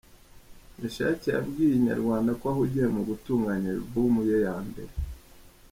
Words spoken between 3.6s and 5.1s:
album ye ya mbere.